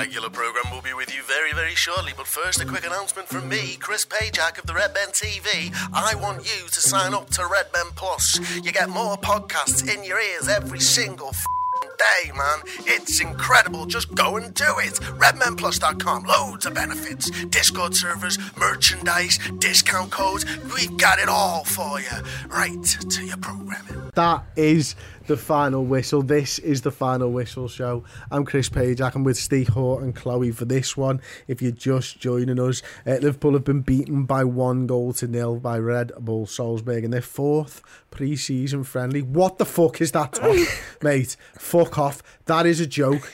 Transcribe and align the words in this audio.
regular 0.00 0.30
program 0.30 0.64
will 0.72 0.80
be 0.80 0.94
with 0.94 1.14
you 1.14 1.22
very, 1.24 1.52
very 1.52 1.74
shortly, 1.74 2.10
but 2.16 2.26
first, 2.26 2.58
a 2.58 2.64
quick 2.64 2.86
announcement 2.86 3.28
from 3.28 3.46
me, 3.46 3.76
Chris 3.78 4.06
Pajak 4.06 4.58
of 4.58 4.64
the 4.64 4.72
Redmen 4.72 5.08
TV. 5.12 5.70
I 5.92 6.14
want 6.14 6.38
you 6.38 6.68
to 6.68 6.80
sign 6.80 7.12
up 7.12 7.28
to 7.36 7.42
Redmen 7.42 7.92
Plus. 7.96 8.40
You 8.64 8.72
get 8.72 8.88
more 8.88 9.18
podcasts 9.18 9.82
in 9.94 10.02
your 10.02 10.18
ears 10.18 10.48
every 10.48 10.80
single 10.80 11.32
day, 11.98 12.32
man. 12.34 12.60
It's 12.86 13.20
incredible. 13.20 13.84
Just 13.84 14.14
go 14.14 14.38
and 14.38 14.54
do 14.54 14.72
it. 14.78 14.94
RedmenPlus.com. 15.24 16.24
Loads 16.24 16.64
of 16.64 16.72
benefits. 16.72 17.30
Discord 17.48 17.94
servers, 17.94 18.38
merchandise, 18.56 19.38
discount 19.58 20.10
codes. 20.10 20.46
We've 20.74 20.96
got 20.96 21.18
it 21.18 21.28
all 21.28 21.64
for 21.64 22.00
you. 22.00 22.16
Right 22.48 22.82
to 22.84 23.22
your 23.22 23.36
programming. 23.36 23.99
That 24.14 24.44
is 24.56 24.96
the 25.26 25.36
final 25.36 25.84
whistle. 25.84 26.22
This 26.22 26.58
is 26.58 26.82
the 26.82 26.90
final 26.90 27.30
whistle 27.30 27.68
show. 27.68 28.04
I'm 28.30 28.44
Chris 28.44 28.68
Page. 28.68 29.00
I'm 29.00 29.22
with 29.22 29.36
Steve 29.36 29.68
Hoare 29.68 30.02
and 30.02 30.14
Chloe 30.14 30.50
for 30.50 30.64
this 30.64 30.96
one. 30.96 31.20
If 31.46 31.62
you're 31.62 31.70
just 31.70 32.18
joining 32.18 32.58
us, 32.58 32.82
uh, 33.06 33.12
Liverpool 33.12 33.52
have 33.52 33.64
been 33.64 33.82
beaten 33.82 34.24
by 34.24 34.42
one 34.44 34.86
goal 34.86 35.12
to 35.14 35.28
nil 35.28 35.56
by 35.56 35.78
Red 35.78 36.12
Bull 36.18 36.46
Salzburg 36.46 37.04
in 37.04 37.12
their 37.12 37.22
fourth 37.22 37.82
pre-season 38.10 38.82
friendly. 38.82 39.22
What 39.22 39.58
the 39.58 39.66
fuck 39.66 40.00
is 40.00 40.12
that, 40.12 40.32
Tom? 40.32 40.66
mate? 41.02 41.36
Fuck 41.56 41.98
off. 41.98 42.22
That 42.46 42.66
is 42.66 42.80
a 42.80 42.86
joke. 42.86 43.32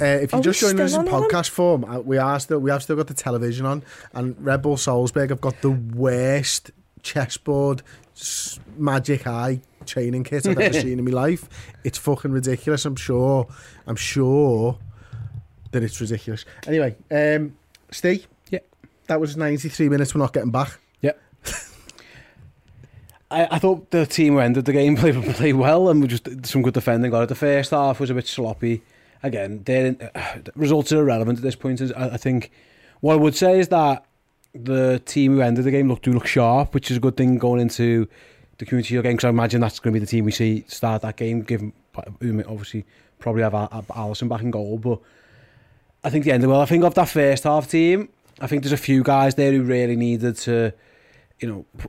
Uh, 0.00 0.04
if 0.04 0.30
you're 0.30 0.40
Are 0.40 0.44
just 0.44 0.60
joining 0.60 0.80
us 0.80 0.94
in 0.94 1.02
podcast 1.06 1.48
form, 1.48 1.84
uh, 1.84 1.98
we 1.98 2.18
are 2.18 2.38
still 2.38 2.60
we 2.60 2.70
have 2.70 2.84
still 2.84 2.94
got 2.94 3.08
the 3.08 3.14
television 3.14 3.66
on, 3.66 3.82
and 4.12 4.36
Red 4.38 4.62
Bull 4.62 4.76
Salzburg 4.76 5.30
have 5.30 5.40
got 5.40 5.60
the 5.60 5.72
worst 5.72 6.70
chessboard 7.02 7.82
magic 8.76 9.26
eye 9.26 9.60
training 9.86 10.24
kit 10.24 10.46
I've 10.46 10.58
ever 10.58 10.80
seen 10.80 10.98
in 10.98 11.04
my 11.04 11.10
life. 11.10 11.48
It's 11.84 11.98
fucking 11.98 12.32
ridiculous. 12.32 12.84
I'm 12.84 12.96
sure. 12.96 13.46
I'm 13.86 13.96
sure 13.96 14.78
that 15.72 15.82
it's 15.82 16.00
ridiculous. 16.00 16.44
Anyway, 16.66 16.96
um, 17.10 17.56
Steve. 17.90 18.26
Yeah. 18.50 18.60
That 19.06 19.20
was 19.20 19.36
93 19.36 19.88
minutes. 19.88 20.14
We're 20.14 20.20
not 20.20 20.32
getting 20.32 20.50
back. 20.50 20.78
Yep. 21.00 21.20
I, 23.30 23.48
I 23.50 23.58
thought 23.58 23.90
the 23.90 24.06
team 24.06 24.34
who 24.34 24.40
ended 24.40 24.64
the 24.64 24.72
game 24.72 24.96
played, 24.98 25.14
played 25.34 25.56
well 25.56 25.88
and 25.88 26.00
we 26.00 26.08
just 26.08 26.24
did 26.24 26.46
some 26.46 26.62
good 26.62 26.74
defending. 26.74 27.10
Got 27.10 27.24
it. 27.24 27.28
The 27.28 27.34
first 27.34 27.70
half 27.70 28.00
was 28.00 28.10
a 28.10 28.14
bit 28.14 28.26
sloppy. 28.26 28.82
Again, 29.22 29.62
their 29.64 29.96
uh, 30.14 30.38
results 30.54 30.92
are 30.92 31.00
irrelevant 31.00 31.38
at 31.38 31.42
this 31.42 31.56
point. 31.56 31.80
I, 31.80 32.10
I 32.10 32.16
think 32.16 32.50
what 33.00 33.14
I 33.14 33.16
would 33.16 33.36
say 33.36 33.58
is 33.58 33.68
that 33.68 34.04
the 34.54 35.00
team 35.04 35.34
who 35.34 35.40
ended 35.40 35.64
the 35.64 35.70
game 35.70 35.88
look 35.88 36.02
do 36.02 36.12
look 36.12 36.26
sharp, 36.26 36.74
which 36.74 36.90
is 36.90 36.96
a 36.96 37.00
good 37.00 37.16
thing 37.16 37.38
going 37.38 37.60
into 37.60 38.08
the 38.58 38.64
community 38.64 38.88
Shield 38.88 39.04
game 39.04 39.14
because 39.14 39.26
I 39.26 39.30
imagine 39.30 39.60
that's 39.60 39.78
going 39.78 39.94
to 39.94 40.00
be 40.00 40.04
the 40.04 40.10
team 40.10 40.24
we 40.24 40.32
see 40.32 40.64
start 40.68 41.02
that 41.02 41.16
game. 41.16 41.42
Given 41.42 41.72
obviously 41.94 42.84
probably 43.18 43.42
have 43.42 43.54
Al- 43.54 43.68
Al- 43.72 43.82
Alisson 44.10 44.28
back 44.28 44.42
in 44.42 44.50
goal, 44.50 44.78
but 44.78 45.00
I 46.04 46.10
think 46.10 46.24
the 46.24 46.32
end 46.32 46.44
of 46.44 46.50
well. 46.50 46.60
I 46.60 46.66
think 46.66 46.84
of 46.84 46.94
that 46.94 47.08
first 47.08 47.44
half 47.44 47.68
team, 47.70 48.08
I 48.40 48.46
think 48.46 48.62
there's 48.62 48.72
a 48.72 48.76
few 48.76 49.02
guys 49.02 49.34
there 49.34 49.52
who 49.52 49.62
really 49.62 49.96
needed 49.96 50.36
to, 50.38 50.72
you 51.40 51.48
know, 51.48 51.88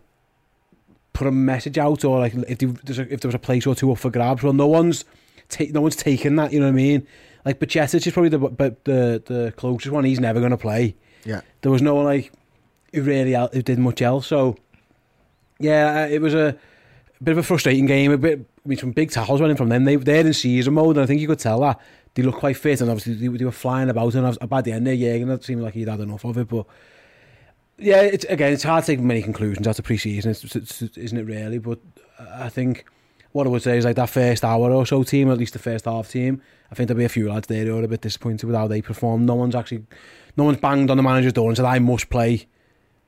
put 1.14 1.28
a 1.28 1.32
message 1.32 1.78
out 1.78 2.04
or 2.06 2.20
like 2.20 2.34
if 2.34 2.58
there, 2.60 2.70
there's 2.70 3.00
a, 3.00 3.14
if 3.14 3.22
there 3.22 3.28
was 3.30 3.36
a 3.36 3.40
place 3.40 3.68
or 3.68 3.76
two 3.76 3.92
up 3.92 3.98
for 3.98 4.10
grabs. 4.10 4.44
Well, 4.44 4.54
no 4.54 4.68
one's 4.68 5.06
ta- 5.50 5.66
no 5.72 5.82
one's 5.82 5.96
taken 5.96 6.36
that. 6.38 6.54
You 6.54 6.60
know 6.60 6.68
what 6.68 6.74
I 6.74 6.76
mean? 6.76 7.08
Like 7.46 7.60
Bajcetic 7.60 8.06
is 8.06 8.14
probably 8.14 8.30
the 8.30 8.38
the 8.84 9.24
the 9.26 9.54
closest 9.58 9.92
one. 9.92 10.04
He's 10.06 10.20
never 10.20 10.40
going 10.40 10.52
to 10.52 10.58
play. 10.58 10.96
Yeah. 11.26 11.42
There 11.62 11.72
was 11.72 11.82
no 11.82 11.96
one 11.96 12.06
like 12.06 12.32
who 12.94 13.02
really 13.02 13.34
who 13.54 13.62
did 13.62 13.80
much 13.80 14.02
else. 14.02 14.28
So 14.28 14.56
yeah, 15.60 16.04
uh, 16.04 16.08
it 16.08 16.22
was 16.22 16.34
a 16.34 16.56
bit 17.22 17.32
of 17.34 17.38
a 17.38 17.44
frustrating 17.44 17.86
game. 17.86 18.12
A 18.12 18.18
bit, 18.18 18.40
I 18.66 18.68
mean, 18.70 18.78
some 18.78 18.92
big 18.92 19.12
tackles 19.12 19.42
running 19.42 19.58
from 19.58 19.70
them. 19.70 19.84
They 19.86 19.96
they're 19.98 20.26
in 20.26 20.34
season 20.34 20.74
mode, 20.74 20.96
and 20.98 21.04
I 21.04 21.06
think 21.06 21.22
you 21.22 21.28
could 21.28 21.40
tell 21.40 21.60
that 21.62 21.80
they 22.16 22.24
look 22.24 22.36
quite 22.36 22.58
fit, 22.58 22.82
and 22.82 22.90
obviously 22.90 23.14
they, 23.16 23.38
they 23.38 23.46
were 23.46 23.52
flying 23.52 23.90
about. 23.90 24.16
And 24.16 24.26
I 24.26 24.46
by 24.46 24.62
the 24.62 24.72
end 24.72 24.88
there, 24.88 24.94
yeah, 24.94 25.14
and 25.14 25.32
it 25.32 25.44
seemed 25.44 25.62
like 25.62 25.74
he'd 25.74 25.88
had 25.88 26.00
enough 26.00 26.24
of 26.26 26.38
it. 26.38 26.48
But 26.48 26.66
yeah, 27.78 28.02
it's 28.02 28.26
again, 28.26 28.54
it's 28.54 28.64
hard 28.64 28.84
to 28.86 28.92
take 28.92 29.00
many 29.00 29.22
conclusions 29.22 29.68
after 29.68 29.82
pre-season, 29.82 30.32
it's, 30.32 30.44
it's- 30.56 30.82
isn't 30.98 31.18
it? 31.18 31.24
Really, 31.24 31.60
but 31.60 31.80
I 32.20 32.50
think 32.50 32.86
what 33.32 33.46
I 33.46 33.50
would 33.52 33.62
say 33.62 33.78
is 33.78 33.86
like 33.86 33.96
that 33.98 34.10
first 34.10 34.44
hour 34.44 34.72
or 34.72 34.86
so 34.86 35.04
team, 35.04 35.30
at 35.30 35.38
least 35.38 35.54
the 35.54 35.60
first 35.60 35.86
half 35.86 36.10
team. 36.10 36.42
I 36.72 36.76
think 36.76 36.88
there'll 36.88 36.98
be 37.00 37.06
a 37.06 37.10
few 37.10 37.32
lads 37.32 37.48
there 37.48 37.66
who 37.66 37.78
are 37.80 37.84
a 37.84 37.88
bit 37.88 38.02
disappointed 38.02 38.46
with 38.46 38.56
how 38.56 38.68
they 38.68 38.82
performed. 38.82 39.26
No 39.26 39.36
one's 39.36 39.56
actually, 39.56 39.86
no 40.36 40.44
one's 40.46 40.58
banged 40.60 40.90
on 40.90 40.98
the 40.98 41.04
manager's 41.04 41.34
door 41.34 41.48
and 41.48 41.56
said 41.56 41.66
I 41.66 41.80
must 41.80 42.10
play 42.10 42.48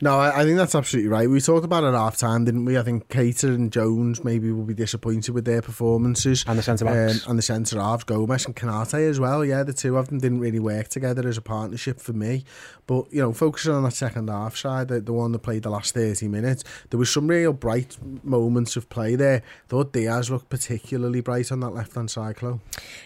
No, 0.00 0.18
I, 0.18 0.40
I 0.40 0.44
think 0.44 0.56
that's 0.56 0.74
absolutely 0.74 1.10
right. 1.10 1.28
We 1.28 1.40
talked 1.40 1.64
about 1.64 1.84
it 1.84 1.88
at 1.88 1.94
half 1.94 2.16
time, 2.16 2.44
didn't 2.44 2.64
we? 2.64 2.78
I 2.78 2.82
think 2.82 3.08
Keita 3.08 3.44
and 3.54 3.72
Jones 3.72 4.24
maybe 4.24 4.50
will 4.50 4.64
be 4.64 4.74
disappointed 4.74 5.32
with 5.32 5.44
their 5.44 5.62
performances. 5.62 6.44
And 6.46 6.58
the 6.58 6.62
centre 6.62 6.84
backs. 6.84 7.26
Um, 7.26 7.30
and 7.30 7.38
the 7.38 7.42
centre 7.42 7.80
halves, 7.80 8.04
Gomez 8.04 8.46
and 8.46 8.56
Konate 8.56 9.08
as 9.08 9.20
well. 9.20 9.44
Yeah, 9.44 9.62
the 9.62 9.72
two 9.72 9.96
of 9.96 10.08
them 10.08 10.18
didn't 10.18 10.40
really 10.40 10.58
work 10.58 10.88
together 10.88 11.26
as 11.28 11.36
a 11.36 11.42
partnership 11.42 12.00
for 12.00 12.12
me. 12.12 12.44
But, 12.86 13.12
you 13.12 13.20
know, 13.20 13.32
focusing 13.32 13.72
on 13.72 13.82
that 13.84 13.92
second 13.92 14.28
half 14.28 14.56
side, 14.56 14.88
the, 14.88 15.00
the 15.00 15.12
one 15.12 15.32
that 15.32 15.40
played 15.40 15.62
the 15.62 15.70
last 15.70 15.94
30 15.94 16.28
minutes, 16.28 16.62
there 16.90 16.98
was 16.98 17.10
some 17.10 17.26
real 17.28 17.52
bright 17.52 17.96
moments 18.22 18.76
of 18.76 18.88
play 18.88 19.14
there. 19.14 19.42
thought 19.68 19.92
Diaz 19.92 20.30
looked 20.30 20.48
particularly 20.48 21.20
bright 21.20 21.50
on 21.50 21.60
that 21.60 21.70
left 21.70 21.94
hand 21.94 22.10
side, 22.10 22.36
Chloe. 22.36 22.60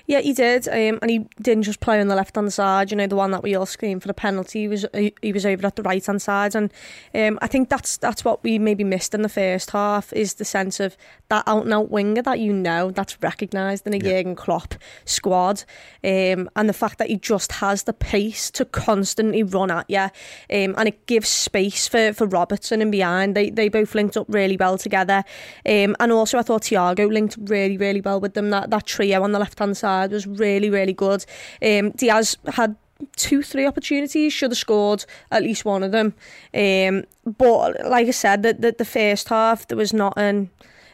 Yeah, 0.06 0.20
he 0.20 0.32
did, 0.32 0.68
um, 0.68 0.98
and 1.02 1.10
he 1.10 1.26
didn't 1.40 1.62
just 1.64 1.80
play 1.80 2.00
on 2.00 2.08
the 2.08 2.16
left 2.16 2.34
hand 2.34 2.52
side. 2.52 2.90
You 2.90 2.96
know, 2.96 3.06
the 3.06 3.16
one 3.16 3.30
that 3.30 3.42
we 3.42 3.54
all 3.54 3.66
screamed 3.66 4.02
for 4.02 4.08
the 4.08 4.14
penalty. 4.14 4.60
He 4.60 4.68
was 4.68 4.86
he 4.92 5.32
was 5.32 5.46
over 5.46 5.66
at 5.66 5.76
the 5.76 5.82
right 5.82 6.04
hand 6.04 6.20
side, 6.20 6.54
and 6.60 7.28
um, 7.34 7.38
I 7.42 7.46
think 7.46 7.68
that's 7.68 7.96
that's 7.96 8.24
what 8.24 8.42
we 8.42 8.58
maybe 8.58 8.84
missed 8.84 9.14
in 9.14 9.22
the 9.22 9.28
first 9.28 9.70
half 9.70 10.12
is 10.12 10.34
the 10.34 10.44
sense 10.44 10.80
of 10.80 10.96
that 11.28 11.44
out 11.46 11.64
and 11.64 11.72
out 11.72 11.90
winger 11.90 12.22
that 12.22 12.40
you 12.40 12.52
know 12.52 12.90
that's 12.90 13.20
recognised 13.22 13.86
in 13.86 13.94
a 13.94 13.96
yeah. 13.96 14.02
Jurgen 14.02 14.36
Klopp 14.36 14.74
squad, 15.04 15.64
um, 16.04 16.50
and 16.56 16.68
the 16.68 16.72
fact 16.72 16.98
that 16.98 17.08
he 17.08 17.16
just 17.16 17.52
has 17.52 17.84
the 17.84 17.92
pace 17.92 18.50
to 18.52 18.64
constantly 18.64 19.42
run 19.42 19.70
at 19.70 19.88
you, 19.88 19.98
um, 19.98 20.74
and 20.76 20.88
it 20.88 21.06
gives 21.06 21.28
space 21.28 21.88
for 21.88 22.12
for 22.12 22.26
Robertson 22.26 22.82
and 22.82 22.92
behind. 22.92 23.34
They 23.34 23.50
they 23.50 23.68
both 23.68 23.94
linked 23.94 24.16
up 24.16 24.26
really 24.28 24.56
well 24.56 24.78
together, 24.78 25.24
um, 25.66 25.96
and 25.98 26.12
also 26.12 26.38
I 26.38 26.42
thought 26.42 26.62
Thiago 26.62 27.10
linked 27.10 27.36
really 27.40 27.76
really 27.76 28.00
well 28.00 28.20
with 28.20 28.34
them. 28.34 28.50
That 28.50 28.70
that 28.70 28.86
trio 28.86 29.22
on 29.22 29.32
the 29.32 29.38
left 29.38 29.58
hand 29.58 29.76
side 29.76 30.10
was 30.10 30.26
really 30.26 30.70
really 30.70 30.92
good. 30.92 31.24
Um, 31.62 31.90
Diaz 31.92 32.36
had 32.54 32.76
two, 33.16 33.42
three 33.42 33.66
opportunities, 33.66 34.32
should 34.32 34.50
have 34.50 34.58
scored 34.58 35.04
at 35.30 35.42
least 35.42 35.64
one 35.64 35.82
of 35.82 35.92
them. 35.92 36.14
Um, 36.54 37.04
but 37.24 37.84
like 37.86 38.08
I 38.08 38.12
said, 38.12 38.42
that 38.42 38.60
the, 38.60 38.72
the 38.72 38.84
first 38.84 39.28
half, 39.28 39.66
there 39.68 39.78
was 39.78 39.92
not 39.92 40.14
an 40.16 40.50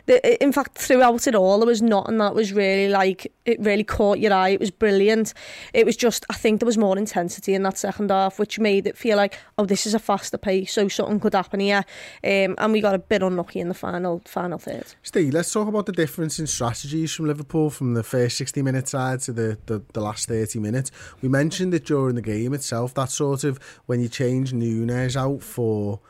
in 0.09 0.53
fact, 0.53 0.79
throughout 0.79 1.27
it 1.27 1.35
all, 1.35 1.59
there 1.59 1.67
was 1.67 1.83
nothing 1.83 2.19
that 2.19 2.35
was 2.35 2.53
really 2.53 2.89
like 2.89 3.33
it 3.45 3.61
really 3.61 3.85
caught 3.85 4.19
your 4.19 4.33
eye. 4.33 4.51
It 4.51 4.61
was 4.61 4.71
brilliant. 4.71 5.33
It 5.73 5.87
was 5.87 5.97
just, 5.97 6.25
I 6.31 6.35
think 6.35 6.61
there 6.61 6.67
was 6.67 6.79
more 6.79 6.97
intensity 6.99 7.55
in 7.55 7.63
that 7.63 7.79
second 7.79 8.11
half, 8.11 8.39
which 8.39 8.59
made 8.59 8.87
it 8.87 8.97
feel 8.97 9.17
like, 9.17 9.39
oh, 9.59 9.67
this 9.67 9.87
is 9.87 9.95
a 9.95 9.99
faster 9.99 10.39
pace, 10.39 10.73
so 10.73 10.89
something 10.89 11.21
could 11.21 11.35
happen 11.35 11.61
here. 11.61 11.85
Um, 12.25 12.55
and 12.59 12.73
we 12.73 12.81
got 12.81 12.95
a 12.95 12.99
bit 12.99 13.23
unlucky 13.23 13.61
in 13.61 13.69
the 13.69 13.75
final 13.75 14.23
final 14.27 14.59
third. 14.59 14.95
Steve, 15.03 15.33
let's 15.33 15.53
talk 15.53 15.69
about 15.69 15.87
the 15.87 15.93
difference 15.93 16.39
in 16.39 16.47
strategies 16.47 17.13
from 17.13 17.27
Liverpool 17.27 17.71
from 17.71 17.95
the 17.95 18.03
first 18.03 18.37
60 18.37 18.63
minute 18.63 18.89
side 18.89 19.21
to 19.21 19.33
the, 19.33 19.59
the, 19.67 19.83
the 19.93 20.01
last 20.01 20.29
30 20.29 20.59
minutes. 20.59 20.91
We 21.21 21.29
mentioned 21.29 21.75
it 21.75 21.85
during 21.85 22.15
the 22.15 22.23
game 22.23 22.53
itself, 22.55 22.95
that 22.95 23.11
sort 23.11 23.45
of 23.45 23.59
when 23.87 24.01
you 24.01 24.09
change 24.09 24.53
Nunez 24.53 25.17
out 25.17 25.43
for 25.43 26.01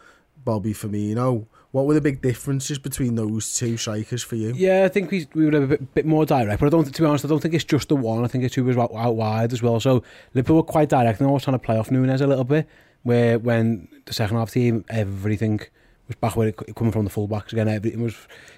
Bobby 0.45 0.73
Firmino 0.73 1.47
what 1.73 1.87
were 1.87 1.95
the 1.95 2.01
big 2.01 2.23
differences 2.23 2.79
between 2.79 3.17
those 3.17 3.55
two 3.55 3.77
strikers 3.77 4.23
for 4.23 4.37
you? 4.37 4.53
Yeah, 4.57 4.85
I 4.85 4.89
think 4.89 5.11
we, 5.11 5.27
we 5.35 5.47
were 5.47 5.63
a 5.63 5.67
bit, 5.67 5.95
bit 5.95 6.07
more 6.07 6.25
direct, 6.25 6.61
but 6.61 6.67
I 6.67 6.71
don't. 6.71 6.85
To 6.85 7.03
be 7.03 7.07
honest, 7.07 7.25
I 7.25 7.29
don't 7.29 7.41
think 7.41 7.55
it's 7.55 7.65
just 7.65 7.89
the 7.89 7.97
one. 7.97 8.25
I 8.25 8.29
think 8.29 8.45
it's 8.45 8.55
who 8.55 8.65
was 8.65 8.77
out, 8.77 8.95
out 8.95 9.17
wide 9.17 9.53
as 9.53 9.63
well. 9.63 9.81
So 9.81 10.03
Liverpool 10.35 10.57
were 10.57 10.63
quite 10.63 10.89
direct, 10.89 11.21
and 11.21 11.29
I 11.29 11.33
was 11.33 11.45
trying 11.45 11.59
to 11.59 11.65
play 11.65 11.77
off 11.77 11.91
Nunez 11.91 12.21
a 12.21 12.27
little 12.27 12.45
bit. 12.45 12.69
Where 13.03 13.39
when 13.39 13.89
the 14.07 14.13
second 14.13 14.37
half 14.37 14.51
team, 14.51 14.85
everything 14.89 15.61
was 16.09 16.17
back 16.17 16.37
where 16.37 16.49
it 16.49 16.57
coming 16.75 16.93
from 16.93 17.05
the 17.05 17.11
fullbacks 17.11 17.53
again. 17.53 17.69
Everything 17.69 18.03
was 18.03 18.17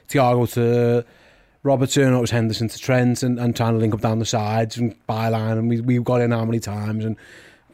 Thiago 0.09 0.51
to 0.55 1.05
Robertson, 1.63 2.15
it 2.15 2.21
was 2.21 2.31
Henderson 2.31 2.69
to 2.69 2.79
Trent, 2.79 3.23
and, 3.23 3.39
and 3.39 3.57
trying 3.57 3.75
to 3.75 3.79
link 3.79 3.95
up 3.95 4.01
down 4.01 4.21
the 4.21 4.25
sides 4.25 4.77
and 4.77 4.95
byline, 5.07 5.59
and 5.59 5.69
we 5.69 5.81
we 5.81 5.99
got 5.99 6.21
in 6.21 6.31
how 6.31 6.45
many 6.45 6.61
times 6.61 7.05
and. 7.05 7.17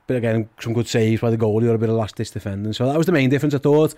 But 0.07 0.17
again, 0.17 0.51
some 0.61 0.75
good 0.75 0.87
saves 0.87 1.23
by 1.23 1.31
the 1.31 1.39
goalie 1.39 1.67
or 1.67 1.75
a 1.77 1.79
bit 1.79 1.89
of 1.89 1.95
last 1.95 2.17
ditch 2.17 2.31
defending. 2.31 2.75
So 2.75 2.87
that 2.87 2.99
was 2.99 3.07
the 3.07 3.13
main 3.13 3.31
difference, 3.31 3.55
I 3.55 3.59
thought 3.59 3.95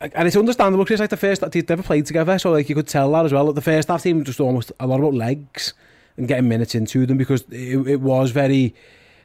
and 0.00 0.26
it's 0.26 0.36
understandable 0.36 0.84
because 0.84 0.94
it's 0.94 1.00
like 1.00 1.10
the 1.10 1.16
first 1.16 1.40
that 1.42 1.52
they'd 1.52 1.68
never 1.68 1.82
played 1.82 2.06
together, 2.06 2.38
so 2.38 2.52
like 2.52 2.68
you 2.68 2.74
could 2.74 2.88
tell 2.88 3.12
that 3.12 3.26
as 3.26 3.32
well. 3.32 3.52
The 3.52 3.60
first 3.60 3.88
half 3.88 4.02
team 4.02 4.24
just 4.24 4.40
almost 4.40 4.72
a 4.80 4.86
lot 4.86 4.98
about 4.98 5.14
legs 5.14 5.74
and 6.16 6.26
getting 6.26 6.48
minutes 6.48 6.74
into 6.74 7.06
them 7.06 7.18
because 7.18 7.42
it, 7.50 7.86
it 7.86 8.00
was 8.00 8.30
very 8.30 8.74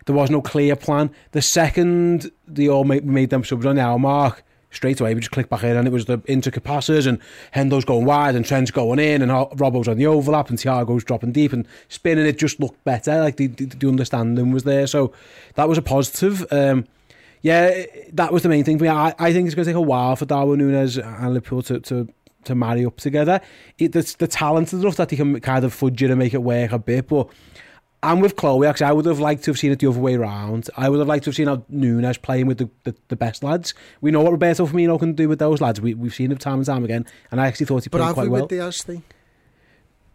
there 0.05 0.15
was 0.15 0.29
no 0.29 0.41
clear 0.41 0.75
plan. 0.75 1.11
The 1.31 1.41
second 1.41 2.31
they 2.47 2.67
all 2.67 2.83
made, 2.83 3.05
made 3.05 3.29
them 3.29 3.43
subs 3.43 3.65
on 3.65 3.77
the 3.77 3.81
hour 3.81 3.97
mark, 3.97 4.43
straight 4.69 4.99
away 4.99 5.13
we 5.13 5.21
just 5.21 5.31
clicked 5.31 5.49
back 5.49 5.63
in 5.63 5.77
and 5.77 5.87
it 5.87 5.91
was 5.91 6.05
the 6.05 6.21
intricate 6.25 6.63
passes 6.63 7.05
and 7.05 7.19
Hendo's 7.53 7.85
going 7.85 8.05
wide 8.05 8.35
and 8.35 8.45
Trent's 8.45 8.71
going 8.71 8.99
in 8.99 9.21
and 9.21 9.31
Robbo's 9.31 9.87
on 9.87 9.97
the 9.97 10.07
overlap 10.07 10.49
and 10.49 10.59
Thiago's 10.59 11.03
dropping 11.03 11.31
deep 11.31 11.53
and 11.53 11.65
spinning 11.87 12.25
it 12.25 12.37
just 12.37 12.59
looked 12.59 12.83
better. 12.83 13.21
Like 13.21 13.37
the, 13.37 13.47
the, 13.47 13.65
the 13.65 13.87
understanding 13.87 14.51
was 14.51 14.63
there, 14.63 14.87
so 14.87 15.13
that 15.55 15.69
was 15.69 15.77
a 15.77 15.81
positive. 15.81 16.45
Um, 16.51 16.85
yeah, 17.45 17.85
that 18.13 18.33
was 18.33 18.41
the 18.41 18.49
main 18.49 18.63
thing 18.63 18.79
for 18.79 18.85
me. 18.85 18.89
I, 18.89 19.13
I 19.19 19.31
think 19.31 19.45
it's 19.45 19.53
going 19.53 19.65
to 19.65 19.69
take 19.69 19.77
a 19.77 19.81
while 19.81 20.15
for 20.15 20.25
Darwin 20.25 20.57
Nunez 20.57 20.97
and 20.97 21.31
Liverpool 21.31 21.61
to, 21.61 21.79
to, 21.79 22.07
to 22.45 22.55
marry 22.55 22.83
up 22.83 22.97
together. 22.97 23.39
It, 23.77 23.91
the, 23.91 24.15
the 24.17 24.25
talent 24.25 24.73
is 24.73 24.81
enough 24.81 24.95
that 24.95 25.11
he 25.11 25.15
can 25.15 25.39
kind 25.41 25.63
of 25.63 25.71
fudge 25.71 26.01
it 26.01 26.09
and 26.09 26.17
make 26.17 26.33
it 26.33 26.41
work 26.41 26.71
a 26.71 26.79
bit, 26.79 27.07
but 27.07 27.29
I'm 28.01 28.19
with 28.19 28.35
Chloe, 28.35 28.65
actually, 28.65 28.87
I 28.87 28.93
would 28.93 29.05
have 29.05 29.19
liked 29.19 29.43
to 29.43 29.51
have 29.51 29.59
seen 29.59 29.71
it 29.71 29.77
the 29.77 29.85
other 29.87 29.99
way 29.99 30.15
around. 30.15 30.71
I 30.75 30.89
would 30.89 30.97
have 30.97 31.07
liked 31.07 31.25
to 31.25 31.29
have 31.29 31.35
seen 31.35 31.45
how 31.45 31.63
Nunez 31.69 32.17
playing 32.17 32.47
with 32.47 32.57
the, 32.57 32.69
the, 32.83 32.95
the 33.09 33.15
best 33.15 33.43
lads. 33.43 33.75
We 34.01 34.09
know 34.09 34.23
what 34.23 34.31
Roberto 34.31 34.65
Firmino 34.65 34.97
can 34.97 35.13
do 35.13 35.29
with 35.29 35.37
those 35.37 35.61
lads. 35.61 35.79
We, 35.79 35.93
we've 35.93 36.15
seen 36.15 36.31
it 36.31 36.39
time 36.39 36.55
and 36.55 36.65
time 36.65 36.83
again, 36.83 37.05
and 37.29 37.39
I 37.39 37.45
actually 37.45 37.67
thought 37.67 37.83
he 37.83 37.91
played 37.91 38.01
quite 38.01 38.15
well. 38.15 38.15
But 38.15 38.21
have 38.23 38.31
we 38.31 38.41
with 38.41 38.49
Diaz 38.49 38.81
thing? 38.81 39.03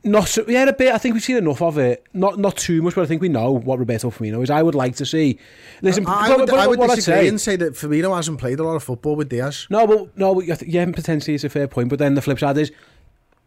Not 0.02 0.29
so, 0.29 0.44
yeah, 0.49 0.64
a 0.64 0.73
bit. 0.73 0.94
I 0.94 0.99
think 0.99 1.12
we've 1.12 1.23
seen 1.23 1.37
enough 1.37 1.61
of 1.61 1.76
it. 1.76 2.06
Not 2.14 2.38
not 2.38 2.56
too 2.56 2.81
much, 2.81 2.94
but 2.94 3.02
I 3.02 3.06
think 3.06 3.20
we 3.20 3.29
know 3.29 3.52
what 3.52 3.79
Roberto 3.79 4.11
Firmino 4.11 4.43
is. 4.43 4.49
I 4.49 4.62
would 4.62 4.75
like 4.75 4.97
to 4.97 5.05
see. 5.05 5.38
Listen, 5.82 6.06
I, 6.06 6.26
I 6.26 6.29
would, 6.31 6.38
but, 6.38 6.50
but, 6.50 6.58
I 6.58 6.67
would 6.67 6.81
disagree 6.81 7.00
say, 7.02 7.29
and 7.29 7.41
say 7.41 7.56
that 7.56 7.75
Firmino 7.75 8.17
hasn't 8.17 8.38
played 8.38 8.61
a 8.61 8.64
lot 8.64 8.76
of 8.76 8.82
football 8.82 9.14
with 9.14 9.29
Diaz. 9.29 9.67
No, 9.69 9.87
but 9.87 10.17
no, 10.17 10.41
yeah, 10.41 10.87
potentially 10.87 11.35
it's 11.35 11.44
a 11.44 11.50
fair 11.50 11.69
point. 11.69 11.91
But 11.91 11.99
then 11.99 12.14
the 12.14 12.23
flip 12.23 12.38
side 12.38 12.56
is 12.56 12.73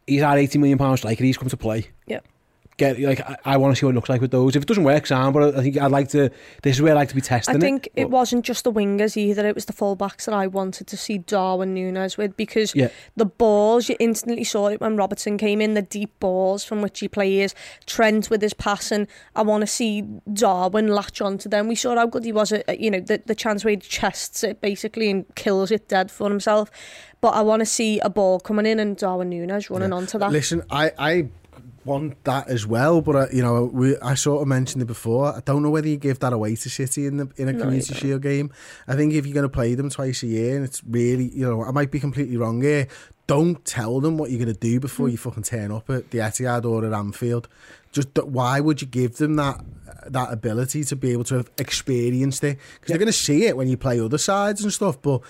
he's 0.06 0.22
had 0.22 0.38
eighty 0.38 0.60
million 0.60 0.78
pounds 0.78 1.00
striker. 1.00 1.24
He's 1.24 1.38
come 1.38 1.50
to 1.50 1.58
play. 1.58 1.88
Yeah 2.06 2.20
get 2.78 3.00
like 3.00 3.22
I, 3.22 3.38
I 3.46 3.58
want 3.58 3.76
to 3.76 3.80
see 3.80 3.86
what 3.86 3.92
it 3.92 3.96
looks 3.96 4.10
like 4.10 4.22
with 4.22 4.32
those. 4.32 4.56
If 4.56 4.64
it 4.64 4.68
doesn't 4.68 4.84
work, 4.84 5.06
Sam, 5.06 5.34
but 5.34 5.56
I 5.56 5.62
think 5.62 5.78
I'd 5.78 5.92
like 5.92 6.10
to. 6.10 6.30
This 6.62 6.76
is 6.76 6.82
where 6.82 6.94
I 6.94 6.96
like 6.96 7.10
to 7.10 7.16
be 7.16 7.22
testing. 7.22 7.56
I 7.56 7.60
think 7.60 7.88
it, 7.88 8.04
it 8.04 8.10
wasn't 8.10 8.46
just 8.46 8.64
the 8.64 8.72
wingers 8.72 9.18
either. 9.18 9.46
It 9.48 9.56
was 9.56 9.66
the 9.66 9.74
fullbacks 9.74 10.26
that 10.26 10.34
I 10.34 10.48
wanted 10.48 10.88
to 10.88 10.98
see 10.98 11.18
Darwin 11.18 11.74
Nunez 11.74 12.18
with 12.18 12.36
because 12.36 12.76
yeah. 12.76 12.90
the 13.16 13.26
balls 13.26 13.90
you 13.90 13.96
instantly 14.00 14.44
saw 14.44 14.68
it 14.68 14.82
when 14.82 14.96
Robertson 14.96 15.38
came 15.38 15.62
in. 15.62 15.74
The 15.74 15.82
deep 15.82 16.20
balls 16.20 16.64
from 16.64 16.82
which 16.82 17.00
he 17.00 17.08
plays. 17.08 17.56
Trent 17.86 18.30
with 18.30 18.42
his 18.42 18.54
passing. 18.54 19.08
I 19.36 19.42
want 19.42 19.62
to 19.62 19.68
see 19.68 20.04
Darwin 20.32 20.88
latch 20.88 21.22
onto 21.22 21.50
them. 21.50 21.68
We 21.68 21.76
saw 21.76 21.96
how 21.96 22.08
good 22.08 22.26
he 22.26 22.32
was 22.32 22.52
at 22.52 22.80
you 22.80 22.92
know 22.92 23.00
the 23.00 23.22
the 23.26 23.36
chance 23.36 23.64
where 23.64 23.72
he 23.72 23.78
chests 23.78 24.44
it 24.44 24.62
basically 24.62 25.10
and 25.10 25.26
kills 25.36 25.72
it 25.72 25.88
dead 25.88 26.12
for 26.12 26.30
himself. 26.30 26.72
But 27.22 27.36
I 27.36 27.42
want 27.42 27.62
to 27.62 27.66
see 27.66 28.00
a 28.00 28.10
ball 28.10 28.40
coming 28.40 28.66
in 28.66 28.80
and 28.80 28.98
Darwin 28.98 29.30
Nunez 29.30 29.70
running 29.70 29.92
yeah. 29.92 29.96
onto 29.96 30.18
that. 30.18 30.32
Listen, 30.32 30.64
I 30.70 30.92
I 30.98 31.30
want 31.86 32.24
that 32.24 32.48
as 32.48 32.66
well. 32.66 33.02
But 33.02 33.16
uh, 33.16 33.28
you 33.32 33.42
know, 33.42 33.66
we 33.66 33.98
I 34.00 34.16
sort 34.16 34.42
of 34.42 34.48
mentioned 34.48 34.82
it 34.82 34.86
before. 34.86 35.36
I 35.36 35.42
don't 35.46 35.64
know 35.64 35.70
whether 35.70 35.88
you 35.88 35.98
give 35.98 36.20
that 36.20 36.34
away 36.34 36.56
to 36.56 36.70
City 36.70 37.06
in 37.06 37.18
the 37.18 37.30
in 37.38 37.48
a 37.48 37.54
no, 37.54 37.60
Community 37.60 37.94
Shield 37.94 38.22
game. 38.22 38.52
I 38.88 38.96
think 38.96 39.14
if 39.14 39.26
you're 39.26 39.34
going 39.34 39.44
to 39.44 39.50
play 39.50 39.76
them 39.76 39.90
twice 39.90 40.24
a 40.24 40.28
year, 40.28 40.56
and 40.56 40.66
it's 40.66 40.84
really 40.84 41.30
you 41.30 41.46
know, 41.46 41.64
I 41.64 41.72
might 41.72 41.92
be 41.92 42.00
completely 42.00 42.38
wrong 42.38 42.62
here. 42.62 42.88
Don't 43.26 43.64
tell 43.64 44.02
them 44.02 44.18
what 44.18 44.32
you're 44.32 44.44
going 44.44 44.54
to 44.54 44.60
do 44.60 44.80
before 44.80 45.08
mm. 45.08 45.12
you 45.12 45.18
fucking 45.18 45.44
turn 45.44 45.72
up 45.72 45.90
at 45.90 46.12
the 46.12 46.18
Etihad 46.18 46.66
or 46.66 46.86
at 46.86 46.94
Anfield. 46.94 47.48
Just 47.92 48.10
why 48.18 48.60
would 48.60 48.82
you 48.82 48.88
give 48.88 49.18
them 49.18 49.36
that 49.36 49.64
that 50.08 50.34
ability 50.34 50.84
to 50.84 50.96
be 50.96 51.12
able 51.12 51.24
to 51.26 51.36
have 51.36 51.52
experienced 51.58 52.44
it? 52.44 52.58
Because 52.58 52.90
yeah. 52.90 52.94
they're 52.94 52.98
going 52.98 53.08
to 53.08 53.14
see 53.14 53.46
it 53.46 53.56
when 53.56 53.70
you 53.70 53.78
play 53.78 54.00
other 54.00 54.18
sides 54.18 54.64
and 54.64 54.74
stuff. 54.74 55.02
But 55.02 55.22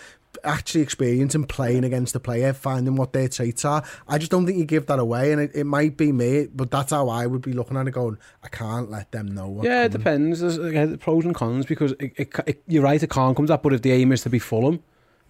actually 0.44 0.82
experiencing 0.82 1.46
playing 1.46 1.84
against 1.84 2.14
the 2.14 2.20
player, 2.20 2.54
finding 2.54 2.96
what 2.96 3.14
their 3.14 3.28
traits 3.28 3.66
are. 3.66 3.84
I 4.08 4.18
just 4.18 4.32
don't 4.32 4.46
think 4.46 4.58
you 4.58 4.66
give 4.66 4.88
that 4.88 5.00
away, 5.00 5.32
and 5.32 5.42
it, 5.42 5.52
it 5.54 5.66
might 5.66 5.98
be 5.98 6.12
me, 6.12 6.48
but 6.54 6.72
that's 6.72 6.92
how 6.92 7.10
I 7.10 7.26
would 7.26 7.42
be 7.42 7.54
looking 7.54 7.78
at 7.78 7.88
it. 7.88 7.92
Going, 7.92 8.18
I 8.44 8.50
can't 8.50 8.90
let 8.90 9.12
them 9.12 9.28
know. 9.28 9.62
yeah, 9.64 9.70
coming. 9.70 9.86
it 9.86 9.92
depends. 9.92 10.40
There's 10.42 10.58
again, 10.58 10.98
pros 10.98 11.26
and 11.26 11.36
cons 11.36 11.66
because 11.66 11.94
it, 12.00 12.14
it, 12.48 12.64
you're 12.68 12.84
right, 12.84 13.02
it 13.02 13.10
can't 13.10 13.36
come 13.36 13.46
to 13.46 13.54
that. 13.54 13.64
But 13.64 13.74
if 13.74 13.82
the 13.82 13.92
aim 13.92 14.12
is 14.12 14.22
to 14.24 14.30
be 14.30 14.40
Fulham, 14.40 14.84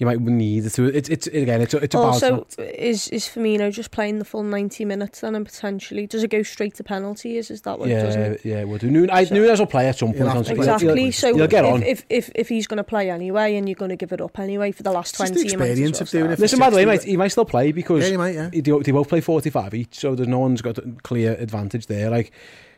you 0.04 0.20
might 0.20 0.22
need 0.22 0.70
to. 0.70 0.86
It's 0.86 1.10
it's 1.10 1.28
again. 1.28 1.62
It's 1.62 1.74
it's 1.74 1.96
about 1.96 2.06
also 2.06 2.46
is 2.58 3.08
is 3.08 3.26
Firmino 3.26 3.72
just 3.72 3.92
playing 3.92 4.20
the 4.20 4.26
full 4.26 4.44
ninety 4.44 4.84
minutes 4.84 5.22
then 5.22 5.36
and 5.36 5.46
potentially 5.46 6.08
does 6.08 6.24
it 6.24 6.30
go 6.30 6.44
straight 6.44 6.76
to 6.76 6.84
penalties? 6.84 7.50
Is 7.50 7.62
that 7.62 7.80
what 7.80 7.88
yeah, 7.90 8.00
it 8.00 8.04
does? 8.04 8.16
It? 8.16 8.46
Yeah, 8.46 8.64
we'll 8.66 8.80
do. 8.80 8.92
Noon, 8.92 9.10
I, 9.10 9.24
so, 9.24 9.36
Nunez 9.36 9.60
will 9.60 9.68
play 9.68 9.88
at 9.88 9.98
some 9.98 10.14
point. 10.14 10.50
Exactly. 10.50 11.12
so 11.12 11.36
he'll 11.36 11.48
get 11.48 11.66
on. 11.66 11.84
If, 11.84 12.06
if 12.10 12.30
if 12.36 12.50
he's 12.50 12.68
going 12.68 12.78
to 12.78 12.84
play 12.84 13.10
anyway, 13.10 13.56
and 13.56 13.68
you're 13.68 13.76
going 13.76 13.90
to 13.90 13.96
give 13.96 14.12
it 14.12 14.20
up 14.20 14.38
anyway 14.40 14.72
for 14.72 14.84
the 14.84 14.92
last 14.92 15.16
twenty, 15.16 15.36
the 15.36 15.42
experience 15.44 16.02
of 16.02 16.10
doing 16.10 16.32
it. 16.32 16.40
Listen, 16.40 16.60
by 16.60 16.70
the 16.70 16.76
way, 16.76 16.82
he 16.82 16.86
might, 16.86 17.04
he 17.04 17.18
might 17.18 17.30
still 17.30 17.46
play 17.46 17.72
because 17.72 18.04
yeah, 18.04 18.12
he 18.12 18.18
might. 18.18 18.36
Yeah, 18.36 18.50
they, 18.50 18.62
they 18.62 18.92
both 18.92 19.08
play 19.08 19.22
forty 19.22 19.50
five 19.50 19.74
each, 19.74 19.96
so 19.96 20.16
there's 20.16 20.28
no 20.28 20.40
one's 20.40 20.62
got 20.62 20.78
a 20.78 20.82
clear 21.04 21.34
advantage 21.40 21.88
there. 21.88 22.10
Like 22.10 22.34